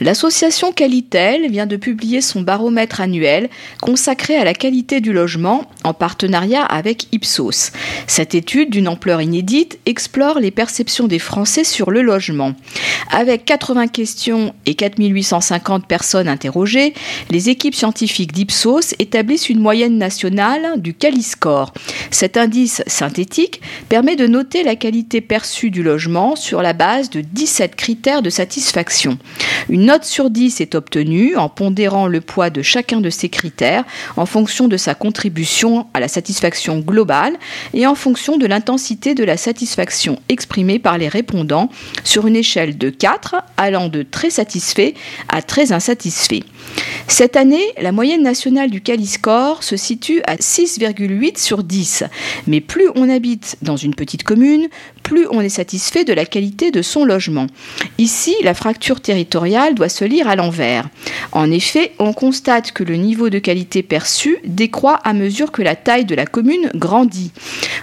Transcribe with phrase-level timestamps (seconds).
[0.00, 3.48] L'association Qualitel vient de publier son baromètre annuel
[3.80, 7.72] consacré à la qualité du logement en partenariat avec Ipsos.
[8.06, 12.54] Cette étude d'une ampleur inédite explore les perceptions des Français sur le logement.
[13.10, 16.94] Avec 80 questions et 4850 personnes interrogées,
[17.30, 21.72] les équipes scientifiques d'Ipsos établissent une moyenne nationale du Caliscore.
[22.10, 27.20] Cet indice synthétique permet de noter la qualité perçue du logement sur la base de
[27.20, 29.18] 17 critères de satisfaction.
[29.80, 33.84] Note sur 10 est obtenue en pondérant le poids de chacun de ces critères
[34.16, 37.36] en fonction de sa contribution à la satisfaction globale
[37.74, 41.70] et en fonction de l'intensité de la satisfaction exprimée par les répondants
[42.04, 44.94] sur une échelle de 4 allant de très satisfait
[45.28, 46.42] à très insatisfait.
[47.08, 52.04] Cette année, la moyenne nationale du Caliscore se situe à 6,8 sur 10.
[52.46, 54.68] Mais plus on habite dans une petite commune,
[55.02, 57.46] plus on est satisfait de la qualité de son logement.
[57.98, 60.88] Ici, la fracture territoriale doit se lire à l'envers.
[61.32, 65.76] En effet, on constate que le niveau de qualité perçu décroît à mesure que la
[65.76, 67.32] taille de la commune grandit.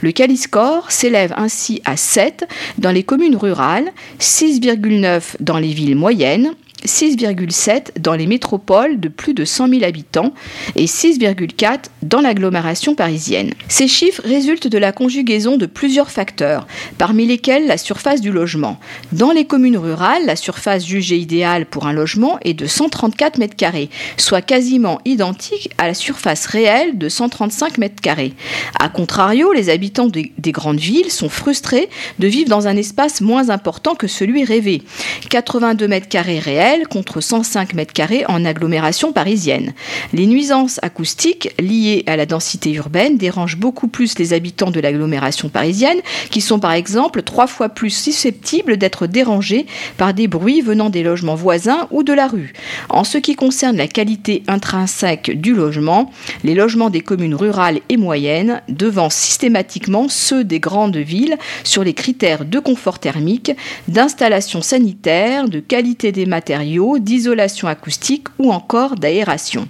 [0.00, 2.46] Le Caliscore s'élève ainsi à 7
[2.78, 6.54] dans les communes rurales, 6,9 dans les villes moyennes,
[6.86, 10.34] 6,7 dans les métropoles de plus de 100 000 habitants
[10.76, 13.52] et 6,4 dans l'agglomération parisienne.
[13.68, 16.66] Ces chiffres résultent de la conjugaison de plusieurs facteurs,
[16.98, 18.78] parmi lesquels la surface du logement.
[19.12, 23.48] Dans les communes rurales, la surface jugée idéale pour un logement est de 134 m
[23.48, 28.34] carrés, soit quasiment identique à la surface réelle de 135 m carrés.
[28.78, 33.20] A contrario, les habitants des, des grandes villes sont frustrés de vivre dans un espace
[33.20, 34.82] moins important que celui rêvé.
[35.30, 39.72] 82 m carrés réels contre 105 mètres carrés en agglomération parisienne.
[40.12, 45.48] Les nuisances acoustiques liées à la densité urbaine dérangent beaucoup plus les habitants de l'agglomération
[45.48, 45.98] parisienne,
[46.30, 49.66] qui sont par exemple trois fois plus susceptibles d'être dérangés
[49.96, 52.52] par des bruits venant des logements voisins ou de la rue.
[52.88, 56.10] En ce qui concerne la qualité intrinsèque du logement,
[56.42, 61.94] les logements des communes rurales et moyennes devancent systématiquement ceux des grandes villes sur les
[61.94, 63.52] critères de confort thermique,
[63.88, 66.63] d'installation sanitaire, de qualité des matériaux,
[66.98, 69.66] d'isolation acoustique ou encore d'aération.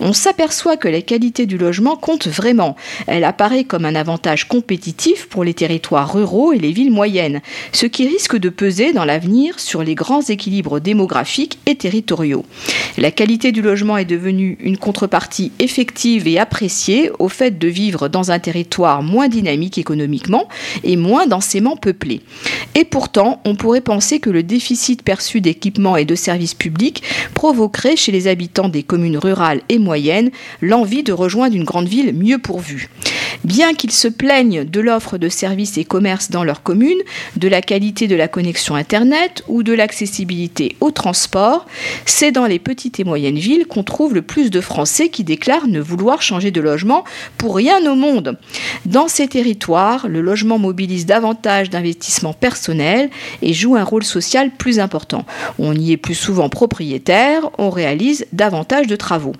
[0.00, 2.76] On s'aperçoit que la qualité du logement compte vraiment.
[3.06, 7.40] Elle apparaît comme un avantage compétitif pour les territoires ruraux et les villes moyennes,
[7.72, 12.44] ce qui risque de peser dans l'avenir sur les grands équilibres démographiques et territoriaux.
[12.96, 18.08] La qualité du logement est devenue une contrepartie effective et appréciée au fait de vivre
[18.08, 20.48] dans un territoire moins dynamique économiquement
[20.84, 22.22] et moins densément peuplé.
[22.74, 27.02] Et pourtant, on pourrait penser que le déficit perçu d'équipements et de services publics
[27.34, 32.14] provoquerait chez les habitants des communes rurales et moyennes l'envie de rejoindre une grande ville
[32.14, 32.88] mieux pourvue.
[33.44, 36.98] Bien qu'ils se plaignent de l'offre de services et commerces dans leur commune,
[37.36, 41.66] de la qualité de la connexion Internet ou de l'accessibilité au transport,
[42.04, 45.68] c'est dans les petites et moyennes villes qu'on trouve le plus de Français qui déclarent
[45.68, 47.04] ne vouloir changer de logement
[47.36, 48.38] pour rien au monde.
[48.86, 53.10] Dans ces territoires, le logement mobilise davantage d'investissements personnels
[53.42, 55.24] et joue un rôle social plus important.
[55.58, 59.32] On y est plus souvent propriétaire, on réalise davantage de travaux.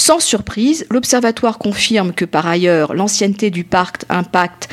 [0.00, 4.70] Sans surprise, l'Observatoire confirme que par ailleurs l'ancienneté du parc impacte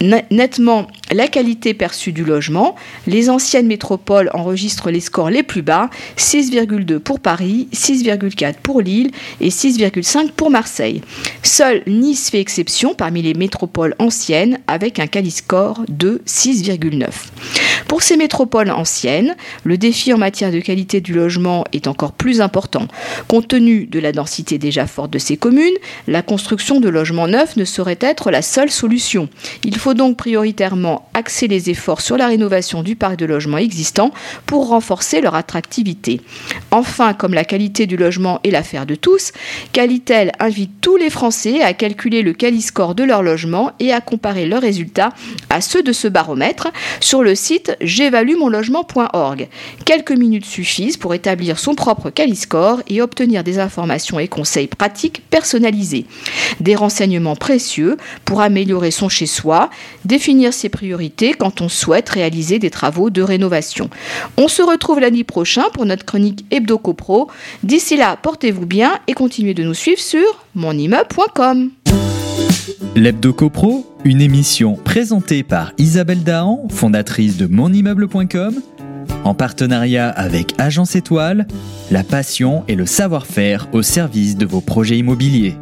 [0.00, 2.74] nettement la qualité perçue du logement.
[3.06, 9.10] Les anciennes métropoles enregistrent les scores les plus bas, 6,2 pour Paris, 6,4 pour Lille
[9.40, 11.02] et 6,5 pour Marseille.
[11.42, 17.08] Seule Nice fait exception parmi les métropoles anciennes avec un Caliscore de 6,9.
[17.88, 22.40] Pour ces métropoles anciennes, le défi en matière de qualité du logement est encore plus
[22.40, 22.88] important.
[23.28, 25.74] Compte tenu de la densité déjà forte de ces communes,
[26.06, 29.28] la construction de logements neufs ne saurait être la seule solution.
[29.64, 34.12] Il faut donc prioritairement axer les efforts sur la rénovation du parc de logements existant
[34.46, 36.20] pour renforcer leur attractivité.
[36.70, 39.32] Enfin, comme la qualité du logement est l'affaire de tous,
[39.72, 44.46] Qualitel invite tous les Français à calculer le Qualiscore de leur logement et à comparer
[44.46, 45.10] leurs résultats
[45.50, 46.68] à ceux de ce baromètre
[47.00, 49.48] sur le site j'évaluemonlogement.org.
[49.84, 55.22] Quelques minutes suffisent pour établir son propre Qualiscore et obtenir des informations et conseils pratiques
[55.28, 56.06] personnalisés.
[56.60, 59.68] Des renseignements précieux pour améliorer son chez-soi,
[60.04, 60.91] définir ses priorités
[61.38, 63.88] quand on souhaite réaliser des travaux de rénovation.
[64.36, 67.28] On se retrouve l'année prochaine pour notre chronique Hebdo CoPro.
[67.62, 71.70] D'ici là, portez-vous bien et continuez de nous suivre sur monimmeuble.com.
[72.94, 78.54] L'Hebdo CoPro, une émission présentée par Isabelle Dahan, fondatrice de monimmeuble.com,
[79.24, 81.46] en partenariat avec Agence Étoile,
[81.90, 85.56] la passion et le savoir-faire au service de vos projets immobiliers.